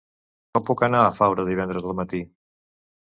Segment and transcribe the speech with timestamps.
[0.57, 2.23] Com puc anar a Faura divendres al matí?